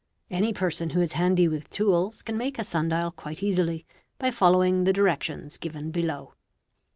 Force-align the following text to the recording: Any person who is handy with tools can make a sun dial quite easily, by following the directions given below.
Any 0.31 0.51
person 0.51 0.89
who 0.89 1.01
is 1.01 1.13
handy 1.13 1.47
with 1.47 1.69
tools 1.69 2.23
can 2.23 2.35
make 2.35 2.57
a 2.57 2.63
sun 2.63 2.89
dial 2.89 3.11
quite 3.11 3.43
easily, 3.43 3.85
by 4.17 4.31
following 4.31 4.83
the 4.83 4.93
directions 4.93 5.57
given 5.57 5.91
below. 5.91 6.33